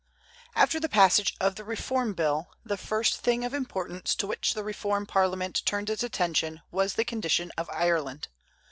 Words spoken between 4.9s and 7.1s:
Parliament turned its attention was the